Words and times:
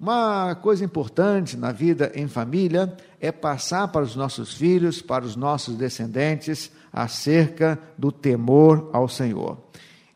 Uma 0.00 0.56
coisa 0.56 0.84
importante 0.84 1.56
na 1.56 1.70
vida 1.70 2.10
em 2.14 2.26
família 2.26 2.92
é 3.20 3.30
passar 3.30 3.86
para 3.88 4.02
os 4.02 4.16
nossos 4.16 4.54
filhos, 4.54 5.00
para 5.02 5.24
os 5.24 5.36
nossos 5.36 5.76
descendentes, 5.76 6.72
acerca 6.92 7.78
do 7.96 8.10
temor 8.10 8.90
ao 8.92 9.08
Senhor. 9.08 9.58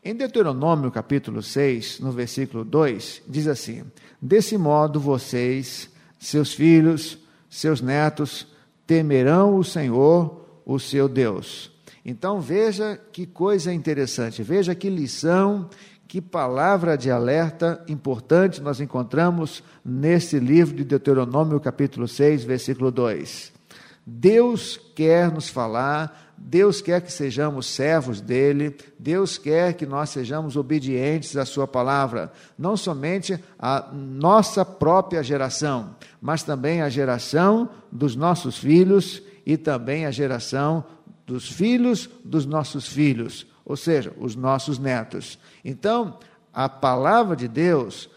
Em 0.03 0.13
Deuteronômio 0.13 0.91
capítulo 0.91 1.41
6, 1.41 1.99
no 1.99 2.11
versículo 2.11 2.63
2, 2.63 3.23
diz 3.27 3.47
assim: 3.47 3.83
Desse 4.21 4.57
modo 4.57 4.99
vocês, 4.99 5.89
seus 6.19 6.53
filhos, 6.53 7.17
seus 7.49 7.81
netos, 7.81 8.47
temerão 8.85 9.55
o 9.55 9.63
Senhor, 9.63 10.61
o 10.65 10.79
seu 10.79 11.09
Deus. 11.09 11.71
Então 12.05 12.39
veja 12.39 12.99
que 13.11 13.25
coisa 13.25 13.73
interessante, 13.73 14.43
veja 14.43 14.75
que 14.75 14.89
lição 14.89 15.69
que 16.07 16.21
palavra 16.21 16.95
de 16.95 17.09
alerta 17.09 17.83
importante 17.87 18.61
nós 18.61 18.79
encontramos 18.79 19.63
nesse 19.83 20.39
livro 20.39 20.75
de 20.75 20.83
Deuteronômio, 20.83 21.59
capítulo 21.59 22.07
6, 22.07 22.43
versículo 22.43 22.91
2. 22.91 23.51
Deus 24.05 24.79
quer 24.95 25.31
nos 25.31 25.49
falar, 25.49 26.24
Deus 26.37 26.81
quer 26.81 27.01
que 27.01 27.11
sejamos 27.11 27.67
servos 27.67 28.21
dele, 28.21 28.75
Deus 28.99 29.37
quer 29.37 29.73
que 29.73 29.85
nós 29.85 30.09
sejamos 30.09 30.55
obedientes 30.55 31.35
à 31.37 31.45
sua 31.45 31.67
palavra, 31.67 32.31
não 32.57 32.77
somente 32.77 33.39
a 33.57 33.89
nossa 33.93 34.63
própria 34.63 35.23
geração, 35.23 35.95
mas 36.21 36.43
também 36.43 36.81
a 36.81 36.89
geração 36.89 37.69
dos 37.91 38.15
nossos 38.15 38.57
filhos 38.57 39.21
e 39.45 39.57
também 39.57 40.05
a 40.05 40.11
geração 40.11 40.83
dos 41.25 41.49
filhos 41.49 42.09
dos 42.23 42.45
nossos 42.45 42.87
filhos 42.87 43.47
ou 43.65 43.75
seja, 43.75 44.13
os 44.17 44.35
nossos 44.35 44.77
netos. 44.77 45.39
Então, 45.63 46.19
a 46.53 46.69
palavra 46.69 47.35
de 47.35 47.47
Deus, 47.47 48.07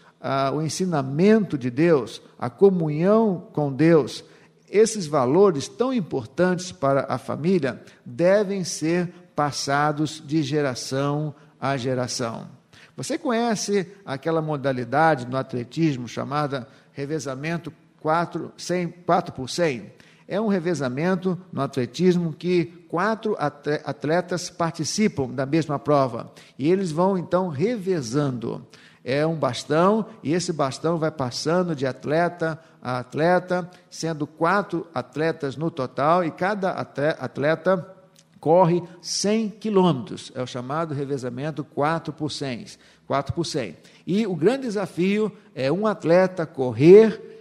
o 0.53 0.61
ensinamento 0.61 1.57
de 1.57 1.71
Deus, 1.71 2.21
a 2.37 2.49
comunhão 2.49 3.47
com 3.51 3.73
Deus, 3.73 4.23
esses 4.71 5.05
valores 5.05 5.67
tão 5.67 5.93
importantes 5.93 6.71
para 6.71 7.05
a 7.09 7.17
família 7.17 7.81
devem 8.05 8.63
ser 8.63 9.11
passados 9.35 10.23
de 10.25 10.43
geração 10.43 11.33
a 11.59 11.75
geração. 11.77 12.47
Você 12.95 13.17
conhece 13.17 13.87
aquela 14.05 14.41
modalidade 14.41 15.25
no 15.25 15.37
atletismo 15.37 16.07
chamada 16.07 16.67
revezamento 16.91 17.71
4, 18.01 18.51
100, 18.57 18.87
4 19.05 19.33
por 19.33 19.49
100? 19.49 19.91
É 20.27 20.39
um 20.39 20.47
revezamento 20.47 21.39
no 21.51 21.61
atletismo 21.61 22.33
que 22.33 22.65
quatro 22.87 23.35
atletas 23.39 24.49
participam 24.49 25.29
da 25.29 25.45
mesma 25.45 25.79
prova 25.79 26.31
e 26.57 26.69
eles 26.69 26.91
vão 26.91 27.17
então 27.17 27.47
revezando. 27.47 28.67
É 29.03 29.25
um 29.25 29.35
bastão 29.35 30.05
e 30.21 30.33
esse 30.33 30.51
bastão 30.51 30.97
vai 30.97 31.11
passando 31.11 31.75
de 31.75 31.85
atleta 31.85 32.59
a 32.81 32.99
atleta, 32.99 33.69
sendo 33.89 34.25
quatro 34.25 34.87
atletas 34.93 35.55
no 35.55 35.69
total 35.69 36.23
e 36.23 36.31
cada 36.31 36.71
atleta 36.71 37.95
corre 38.39 38.81
100 39.01 39.49
quilômetros. 39.49 40.31
É 40.33 40.41
o 40.41 40.47
chamado 40.47 40.93
revezamento 40.93 41.63
4 41.63 42.13
por 42.13 42.31
100. 42.31 42.65
4 43.05 43.33
por 43.33 43.45
100. 43.45 43.77
E 44.07 44.25
o 44.25 44.35
grande 44.35 44.63
desafio 44.63 45.31
é 45.53 45.71
um 45.71 45.85
atleta 45.85 46.45
correr 46.45 47.38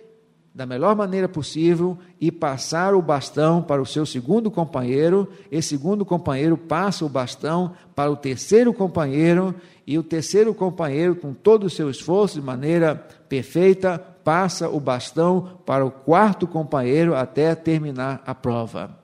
da 0.59 0.67
melhor 0.67 0.97
maneira 0.97 1.29
possível 1.29 1.97
e 2.21 2.33
passar 2.33 2.93
o 2.93 3.01
bastão 3.01 3.63
para 3.63 3.81
o 3.81 3.87
seu 3.87 4.05
segundo 4.05 4.51
companheiro. 4.51 5.29
Esse 5.53 5.69
segundo 5.69 6.05
companheiro 6.05 6.57
passa 6.57 7.05
o 7.05 7.09
bastão 7.09 7.75
para 7.95 8.11
o 8.11 8.17
terceiro 8.17 8.75
companheiro 8.75 9.55
e 9.87 9.97
o 9.97 10.03
terceiro 10.03 10.53
companheiro, 10.53 11.15
com 11.15 11.33
todo 11.33 11.63
o 11.63 11.71
seu 11.71 11.89
esforço 11.89 12.41
de 12.41 12.45
maneira 12.45 12.97
perfeita, 13.29 14.01
passa 14.25 14.69
o 14.69 14.81
bastão 14.81 15.61
para 15.65 15.87
o 15.87 15.93
quarto 15.93 16.45
companheiro 16.45 17.15
até 17.15 17.55
terminar 17.55 18.21
a 18.27 18.35
prova. 18.35 18.99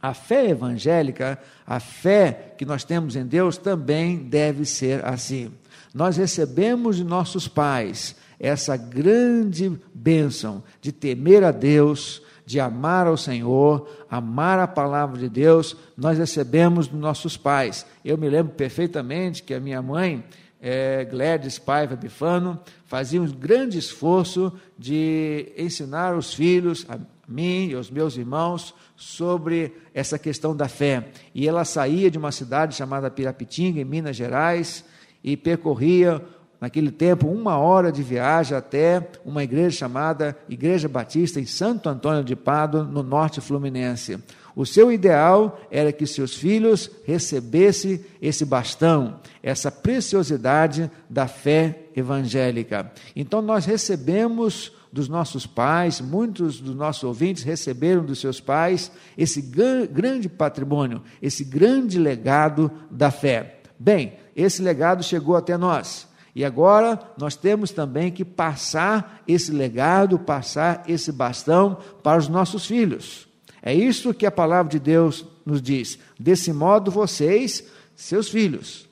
A 0.00 0.14
fé 0.14 0.50
evangélica, 0.50 1.36
a 1.66 1.80
fé 1.80 2.54
que 2.56 2.64
nós 2.64 2.84
temos 2.84 3.16
em 3.16 3.26
Deus, 3.26 3.58
também 3.58 4.18
deve 4.18 4.64
ser 4.64 5.04
assim. 5.04 5.50
Nós 5.92 6.16
recebemos 6.16 6.94
de 6.94 7.02
nossos 7.02 7.48
pais 7.48 8.14
essa 8.38 8.76
grande 8.76 9.78
bênção 9.94 10.62
de 10.80 10.92
temer 10.92 11.42
a 11.42 11.50
Deus, 11.50 12.22
de 12.46 12.60
amar 12.60 13.08
ao 13.08 13.16
Senhor, 13.16 13.88
amar 14.08 14.58
a 14.60 14.68
palavra 14.68 15.18
de 15.18 15.28
Deus, 15.28 15.76
nós 15.96 16.16
recebemos 16.16 16.86
dos 16.86 17.00
nossos 17.00 17.36
pais. 17.36 17.84
Eu 18.04 18.16
me 18.16 18.28
lembro 18.28 18.54
perfeitamente 18.54 19.42
que 19.42 19.52
a 19.52 19.60
minha 19.60 19.82
mãe, 19.82 20.24
é, 20.60 21.04
Gladys 21.04 21.58
Paiva 21.58 21.96
Bifano, 21.96 22.58
fazia 22.84 23.20
um 23.20 23.26
grande 23.26 23.78
esforço 23.78 24.52
de 24.78 25.52
ensinar 25.58 26.16
os 26.16 26.32
filhos, 26.32 26.86
a 26.88 26.98
mim 27.28 27.68
e 27.68 27.74
aos 27.74 27.90
meus 27.90 28.16
irmãos, 28.16 28.72
sobre 28.94 29.72
essa 29.92 30.16
questão 30.16 30.54
da 30.54 30.68
fé. 30.68 31.08
E 31.34 31.48
ela 31.48 31.64
saía 31.64 32.08
de 32.10 32.16
uma 32.16 32.30
cidade 32.30 32.76
chamada 32.76 33.10
Pirapitinga, 33.10 33.80
em 33.80 33.84
Minas 33.84 34.14
Gerais, 34.14 34.84
e 35.22 35.36
percorria 35.36 36.22
naquele 36.66 36.90
tempo, 36.90 37.28
uma 37.28 37.56
hora 37.56 37.92
de 37.92 38.02
viagem 38.02 38.58
até 38.58 39.08
uma 39.24 39.44
igreja 39.44 39.78
chamada 39.78 40.36
Igreja 40.48 40.88
Batista 40.88 41.38
em 41.38 41.46
Santo 41.46 41.88
Antônio 41.88 42.24
de 42.24 42.34
Pádua, 42.34 42.82
no 42.82 43.04
norte 43.04 43.40
fluminense. 43.40 44.18
O 44.56 44.66
seu 44.66 44.90
ideal 44.90 45.60
era 45.70 45.92
que 45.92 46.04
seus 46.08 46.34
filhos 46.34 46.90
recebessem 47.04 48.04
esse 48.20 48.44
bastão, 48.44 49.20
essa 49.44 49.70
preciosidade 49.70 50.90
da 51.08 51.28
fé 51.28 51.84
evangélica. 51.94 52.90
Então 53.14 53.40
nós 53.40 53.64
recebemos 53.64 54.72
dos 54.92 55.08
nossos 55.08 55.46
pais, 55.46 56.00
muitos 56.00 56.58
dos 56.60 56.74
nossos 56.74 57.04
ouvintes 57.04 57.44
receberam 57.44 58.04
dos 58.04 58.18
seus 58.18 58.40
pais 58.40 58.90
esse 59.16 59.40
grande 59.40 60.28
patrimônio, 60.28 61.00
esse 61.22 61.44
grande 61.44 61.96
legado 61.96 62.72
da 62.90 63.12
fé. 63.12 63.60
Bem, 63.78 64.14
esse 64.34 64.60
legado 64.62 65.04
chegou 65.04 65.36
até 65.36 65.56
nós. 65.56 66.08
E 66.36 66.44
agora 66.44 67.00
nós 67.16 67.34
temos 67.34 67.70
também 67.70 68.12
que 68.12 68.22
passar 68.22 69.22
esse 69.26 69.50
legado, 69.50 70.18
passar 70.18 70.84
esse 70.86 71.10
bastão 71.10 71.78
para 72.02 72.18
os 72.18 72.28
nossos 72.28 72.66
filhos. 72.66 73.26
É 73.62 73.72
isso 73.72 74.12
que 74.12 74.26
a 74.26 74.30
palavra 74.30 74.70
de 74.70 74.78
Deus 74.78 75.24
nos 75.46 75.62
diz. 75.62 75.98
Desse 76.20 76.52
modo, 76.52 76.90
vocês, 76.90 77.64
seus 77.94 78.28
filhos. 78.28 78.86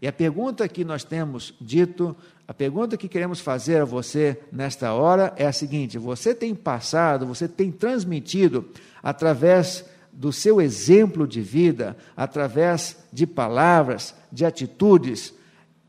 E 0.00 0.06
a 0.06 0.12
pergunta 0.12 0.68
que 0.68 0.84
nós 0.84 1.02
temos 1.02 1.52
dito, 1.60 2.16
a 2.46 2.54
pergunta 2.54 2.96
que 2.96 3.08
queremos 3.08 3.40
fazer 3.40 3.82
a 3.82 3.84
você 3.84 4.40
nesta 4.52 4.92
hora 4.92 5.34
é 5.36 5.44
a 5.44 5.52
seguinte: 5.52 5.98
você 5.98 6.32
tem 6.32 6.54
passado, 6.54 7.26
você 7.26 7.48
tem 7.48 7.72
transmitido 7.72 8.64
através 9.02 9.84
do 10.12 10.32
seu 10.32 10.60
exemplo 10.60 11.26
de 11.26 11.40
vida, 11.40 11.96
através 12.16 12.96
de 13.12 13.26
palavras, 13.26 14.14
de 14.30 14.44
atitudes, 14.44 15.34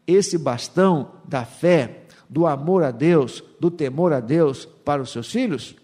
esse 0.07 0.37
bastão 0.37 1.11
da 1.27 1.43
fé, 1.43 2.03
do 2.29 2.47
amor 2.47 2.83
a 2.83 2.91
Deus, 2.91 3.43
do 3.59 3.69
temor 3.69 4.13
a 4.13 4.19
Deus 4.19 4.65
para 4.65 5.01
os 5.01 5.11
seus 5.11 5.31
filhos? 5.31 5.75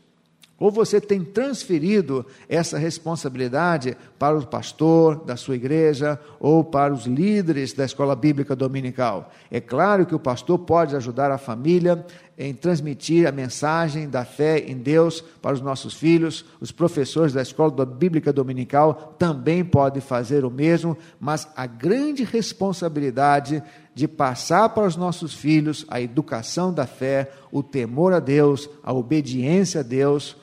Ou 0.63 0.71
você 0.71 1.01
tem 1.01 1.25
transferido 1.25 2.25
essa 2.47 2.77
responsabilidade 2.77 3.97
para 4.17 4.37
o 4.37 4.47
pastor 4.47 5.25
da 5.25 5.35
sua 5.35 5.55
igreja 5.55 6.17
ou 6.39 6.63
para 6.63 6.93
os 6.93 7.05
líderes 7.05 7.73
da 7.73 7.83
escola 7.83 8.15
bíblica 8.15 8.55
dominical? 8.55 9.29
É 9.51 9.59
claro 9.59 10.05
que 10.05 10.15
o 10.15 10.19
pastor 10.19 10.59
pode 10.59 10.95
ajudar 10.95 11.31
a 11.31 11.37
família 11.37 12.05
em 12.37 12.53
transmitir 12.53 13.27
a 13.27 13.31
mensagem 13.31 14.07
da 14.07 14.23
fé 14.23 14.59
em 14.59 14.77
Deus 14.77 15.21
para 15.41 15.53
os 15.53 15.59
nossos 15.59 15.95
filhos. 15.95 16.45
Os 16.61 16.71
professores 16.71 17.33
da 17.33 17.41
escola 17.41 17.85
bíblica 17.85 18.31
dominical 18.31 19.15
também 19.19 19.65
podem 19.65 20.01
fazer 20.01 20.45
o 20.45 20.49
mesmo, 20.49 20.97
mas 21.19 21.47
a 21.57 21.65
grande 21.65 22.23
responsabilidade 22.23 23.61
de 23.93 24.07
passar 24.07 24.69
para 24.69 24.87
os 24.87 24.95
nossos 24.95 25.33
filhos 25.33 25.85
a 25.87 26.01
educação 26.01 26.73
da 26.73 26.87
fé, 26.87 27.31
o 27.51 27.61
temor 27.61 28.13
a 28.13 28.19
Deus, 28.19 28.69
a 28.83 28.91
obediência 28.91 29.81
a 29.81 29.83
Deus, 29.83 30.35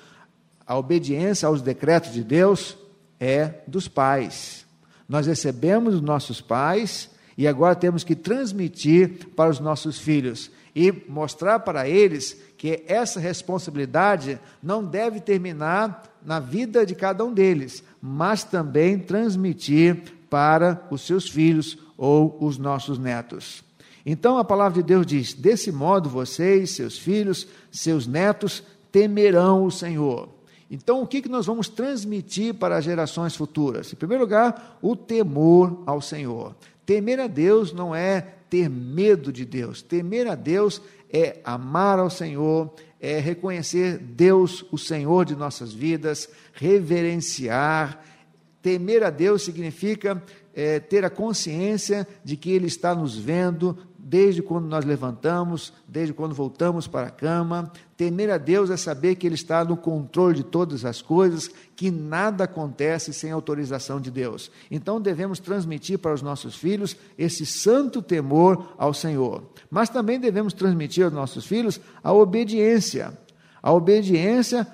a 0.67 0.77
obediência 0.77 1.49
aos 1.49 1.61
decretos 1.61 2.13
de 2.13 2.23
Deus 2.23 2.77
é 3.19 3.63
dos 3.67 3.89
pais. 3.89 4.65
Nós 5.09 5.27
recebemos 5.27 5.95
dos 5.95 6.03
nossos 6.03 6.41
pais 6.41 7.11
e 7.37 7.49
agora 7.49 7.75
temos 7.75 8.05
que 8.05 8.15
transmitir 8.15 9.27
para 9.35 9.51
os 9.51 9.59
nossos 9.59 9.99
filhos 9.99 10.51
e 10.75 10.93
mostrar 11.09 11.61
para 11.61 11.89
eles 11.89 12.37
que 12.57 12.85
essa 12.87 13.19
responsabilidade 13.19 14.39
não 14.63 14.85
deve 14.85 15.19
terminar 15.19 16.05
na 16.25 16.39
vida 16.39 16.87
de 16.87 16.95
cada 16.95 17.25
um 17.25 17.33
deles, 17.33 17.83
mas 18.01 18.45
também 18.45 18.99
transmitir 18.99 20.03
para 20.29 20.87
os 20.91 21.01
seus 21.01 21.29
filhos 21.29 21.77
ou 22.01 22.39
os 22.41 22.57
nossos 22.57 22.99
netos. 22.99 23.63
Então 24.07 24.39
a 24.39 24.45
palavra 24.45 24.83
de 24.83 24.89
Deus 24.89 25.07
diz: 25.07 25.35
desse 25.35 25.71
modo 25.71 26.09
vocês, 26.09 26.71
seus 26.71 26.99
filhos, 26.99 27.47
seus 27.71 28.07
netos 28.07 28.63
temerão 28.91 29.65
o 29.67 29.71
Senhor. 29.71 30.31
Então, 30.71 31.03
o 31.03 31.07
que, 31.07 31.21
que 31.21 31.29
nós 31.29 31.47
vamos 31.47 31.69
transmitir 31.69 32.55
para 32.55 32.77
as 32.77 32.85
gerações 32.85 33.35
futuras? 33.35 33.93
Em 33.93 33.97
primeiro 33.97 34.23
lugar, 34.23 34.79
o 34.81 34.95
temor 34.95 35.83
ao 35.85 36.01
Senhor. 36.01 36.55
Temer 36.87 37.19
a 37.19 37.27
Deus 37.27 37.73
não 37.73 37.93
é 37.93 38.21
ter 38.49 38.71
medo 38.71 39.33
de 39.33 39.45
Deus. 39.45 39.83
Temer 39.83 40.29
a 40.29 40.37
Deus 40.37 40.81
é 41.13 41.41
amar 41.43 41.99
ao 41.99 42.09
Senhor, 42.09 42.73
é 43.01 43.19
reconhecer 43.19 43.99
Deus, 43.99 44.65
o 44.71 44.79
Senhor 44.79 45.25
de 45.25 45.35
nossas 45.35 45.73
vidas, 45.73 46.29
reverenciar. 46.53 48.01
Temer 48.63 49.03
a 49.03 49.11
Deus 49.11 49.43
significa 49.43 50.23
é, 50.55 50.81
ter 50.81 51.05
a 51.05 51.11
consciência 51.11 52.07
de 52.25 52.37
que 52.37 52.51
Ele 52.51 52.67
está 52.67 52.95
nos 52.95 53.17
vendo, 53.17 53.77
desde 54.11 54.43
quando 54.43 54.67
nós 54.67 54.85
levantamos, 54.85 55.73
desde 55.87 56.13
quando 56.13 56.35
voltamos 56.35 56.89
para 56.89 57.07
a 57.07 57.11
cama. 57.11 57.71
Temer 57.97 58.31
a 58.31 58.39
Deus 58.39 58.69
é 58.69 58.77
saber 58.77 59.15
que 59.15 59.25
Ele 59.25 59.37
está 59.37 59.65
no 59.65 59.77
controle 59.77 60.35
de 60.35 60.43
todas 60.43 60.85
as 60.85 61.01
coisas, 61.01 61.49
que 61.77 61.93
nada 61.93 62.43
acontece 62.43 63.13
sem 63.13 63.31
autorização 63.31 64.01
de 64.01 64.11
Deus. 64.11 64.51
Então 64.69 65.01
devemos 65.01 65.39
transmitir 65.39 65.99
para 66.01 66.13
os 66.13 66.23
nossos 66.23 66.57
filhos 66.57 66.97
esse 67.17 67.47
santo 67.47 68.03
temor 68.03 68.75
ao 68.77 68.93
Senhor. 68.93 69.45
Mas 69.71 69.89
também 69.89 70.19
devemos 70.19 70.53
transmitir 70.53 71.05
aos 71.05 71.13
nossos 71.13 71.47
filhos 71.47 71.81
a 72.03 72.13
obediência. 72.13 73.17
A 73.63 73.73
obediência 73.73 74.67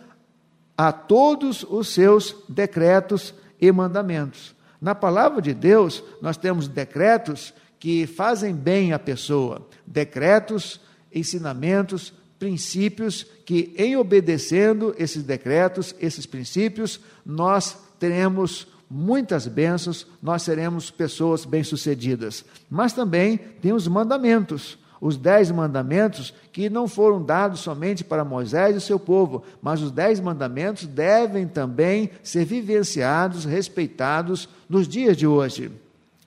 a 0.78 0.92
todos 0.92 1.62
os 1.62 1.88
seus 1.88 2.34
decretos 2.48 3.34
e 3.60 3.70
mandamentos. 3.70 4.55
Na 4.80 4.94
palavra 4.94 5.40
de 5.40 5.54
Deus, 5.54 6.02
nós 6.20 6.36
temos 6.36 6.68
decretos 6.68 7.54
que 7.78 8.06
fazem 8.06 8.54
bem 8.54 8.92
à 8.92 8.98
pessoa, 8.98 9.68
decretos, 9.86 10.80
ensinamentos, 11.14 12.12
princípios 12.38 13.24
que, 13.44 13.74
em 13.76 13.96
obedecendo 13.96 14.94
esses 14.98 15.22
decretos, 15.22 15.94
esses 16.00 16.26
princípios, 16.26 17.00
nós 17.24 17.76
teremos 17.98 18.66
muitas 18.88 19.46
bênçãos, 19.46 20.06
nós 20.22 20.42
seremos 20.42 20.90
pessoas 20.90 21.44
bem-sucedidas. 21.44 22.44
Mas 22.70 22.92
também 22.92 23.36
tem 23.60 23.72
os 23.72 23.88
mandamentos, 23.88 24.78
os 25.00 25.16
dez 25.16 25.50
mandamentos 25.50 26.32
que 26.52 26.70
não 26.70 26.88
foram 26.88 27.22
dados 27.22 27.60
somente 27.60 28.02
para 28.02 28.24
Moisés 28.24 28.76
e 28.76 28.80
seu 28.80 28.98
povo, 28.98 29.42
mas 29.60 29.82
os 29.82 29.90
dez 29.90 30.20
mandamentos 30.20 30.86
devem 30.86 31.46
também 31.46 32.10
ser 32.22 32.44
vivenciados, 32.44 33.44
respeitados 33.44 34.48
nos 34.68 34.88
dias 34.88 35.16
de 35.16 35.26
hoje. 35.26 35.70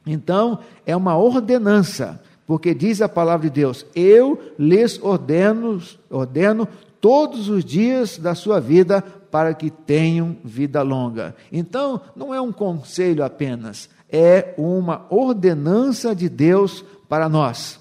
Então, 0.05 0.59
é 0.85 0.95
uma 0.95 1.17
ordenança, 1.17 2.21
porque 2.45 2.73
diz 2.73 3.01
a 3.01 3.09
palavra 3.09 3.49
de 3.49 3.53
Deus: 3.53 3.85
Eu 3.95 4.39
lhes 4.57 4.99
ordeno, 5.01 5.81
ordeno 6.09 6.67
todos 7.01 7.49
os 7.49 7.63
dias 7.63 8.17
da 8.17 8.35
sua 8.35 8.59
vida 8.59 9.01
para 9.01 9.53
que 9.53 9.69
tenham 9.69 10.35
vida 10.43 10.81
longa. 10.81 11.35
Então, 11.51 12.01
não 12.15 12.33
é 12.33 12.41
um 12.41 12.51
conselho 12.51 13.23
apenas, 13.23 13.89
é 14.09 14.53
uma 14.57 15.05
ordenança 15.09 16.15
de 16.15 16.27
Deus 16.27 16.83
para 17.07 17.29
nós. 17.29 17.79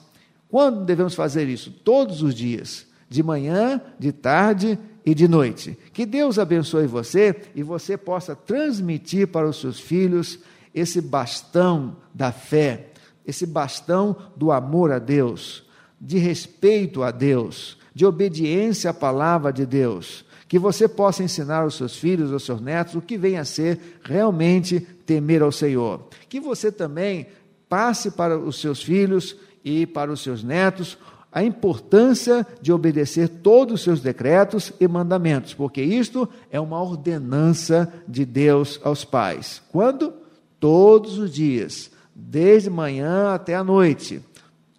Quando 0.49 0.85
devemos 0.85 1.14
fazer 1.14 1.49
isso? 1.49 1.71
Todos 1.71 2.23
os 2.23 2.35
dias, 2.35 2.87
de 3.09 3.23
manhã, 3.23 3.81
de 3.99 4.12
tarde 4.12 4.78
e 5.05 5.14
de 5.14 5.28
noite. 5.28 5.78
Que 5.93 6.05
Deus 6.05 6.38
abençoe 6.38 6.87
você 6.87 7.35
e 7.55 7.62
você 7.62 7.97
possa 7.97 8.35
transmitir 8.35 9.28
para 9.28 9.49
os 9.49 9.61
seus 9.61 9.78
filhos 9.81 10.38
esse 10.75 11.00
bastão 11.00 11.97
da 12.14 12.31
fé, 12.31 12.88
esse 13.26 13.47
bastão 13.47 14.17
do 14.37 14.52
amor 14.52 14.93
a 14.93 14.99
Deus, 14.99 15.64
de 16.00 16.19
respeito 16.19 17.02
a 17.02 17.11
Deus, 17.11 17.78
de 17.95 18.07
obediência 18.07 18.90
à 18.90 18.95
palavra 18.95 19.52
de 19.52 19.67
Deus. 19.67 20.25
Que 20.47 20.59
você 20.59 20.88
possa 20.88 21.23
ensinar 21.23 21.62
aos 21.62 21.75
seus 21.75 21.97
filhos, 21.97 22.33
aos 22.33 22.45
seus 22.45 22.61
netos, 22.61 22.95
o 22.95 23.02
que 23.02 23.19
vem 23.19 23.38
a 23.38 23.45
ser 23.45 23.99
realmente 24.02 24.81
temer 25.05 25.43
ao 25.43 25.52
Senhor. 25.52 26.09
Que 26.28 26.40
você 26.40 26.73
também 26.73 27.26
passe 27.69 28.11
para 28.11 28.38
os 28.38 28.61
seus 28.61 28.83
filhos 28.83 29.37
e 29.68 29.87
para 29.87 30.12
os 30.12 30.20
seus 30.20 30.42
netos 30.42 30.96
a 31.30 31.44
importância 31.44 32.46
de 32.60 32.72
obedecer 32.72 33.28
todos 33.28 33.75
os 33.75 33.82
seus 33.82 34.00
decretos 34.00 34.72
e 34.80 34.88
mandamentos, 34.88 35.52
porque 35.52 35.82
isto 35.82 36.26
é 36.50 36.58
uma 36.58 36.80
ordenança 36.82 37.92
de 38.08 38.25
Deus 38.25 38.80
aos 38.82 39.04
pais. 39.04 39.62
Quando? 39.70 40.12
todos 40.60 41.18
os 41.18 41.32
dias, 41.32 41.90
desde 42.14 42.70
manhã 42.70 43.32
até 43.32 43.54
a 43.54 43.64
noite, 43.64 44.20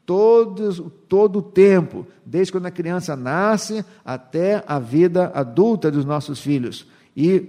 todos, 0.06 0.82
todo 1.08 1.40
o 1.40 1.42
tempo, 1.42 2.06
desde 2.26 2.52
quando 2.52 2.66
a 2.66 2.72
criança 2.72 3.16
nasce 3.16 3.86
até 4.04 4.64
a 4.68 4.80
vida 4.80 5.32
adulta 5.34 5.92
dos 5.92 6.06
nossos 6.06 6.42
filhos. 6.42 6.88
E 7.16 7.40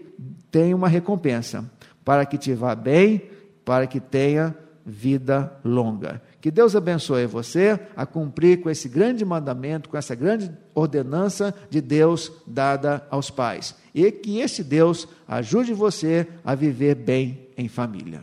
tem 0.51 0.75
uma 0.75 0.89
recompensa 0.89 1.65
para 2.05 2.25
que 2.25 2.39
te 2.39 2.53
vá 2.55 2.75
bem, 2.75 3.23
para 3.65 3.87
que 3.87 4.01
tenha 4.01 4.55
vida 4.85 5.53
longa. 5.65 6.23
Que 6.41 6.51
Deus 6.51 6.75
abençoe 6.75 7.27
você 7.27 7.79
a 7.97 8.07
cumprir 8.07 8.61
com 8.61 8.71
esse 8.71 8.89
grande 8.89 9.25
mandamento, 9.25 9.89
com 9.89 9.97
essa 9.97 10.15
grande 10.15 10.51
ordenança 10.75 11.55
de 11.69 11.81
Deus 11.81 12.33
dada 12.47 13.07
aos 13.11 13.31
pais. 13.31 13.75
E 13.95 14.11
que 14.11 14.39
esse 14.39 14.65
Deus 14.65 15.07
ajude 15.29 15.73
você 15.73 16.27
a 16.45 16.55
viver 16.55 16.95
bem 16.95 17.49
em 17.57 17.69
família. 17.69 18.23